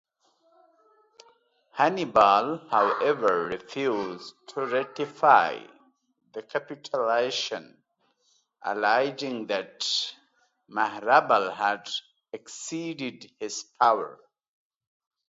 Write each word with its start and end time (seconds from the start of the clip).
Hannibal, 1.73 2.57
however, 2.71 3.45
refused 3.45 4.33
to 4.47 4.65
ratify 4.65 5.59
the 6.33 6.41
capitulation, 6.41 7.83
alleging 8.63 9.45
that 9.45 9.85
Maharbal 10.67 11.53
had 11.55 11.87
exceeded 12.33 13.29
his 13.39 13.61
powers. 13.79 14.17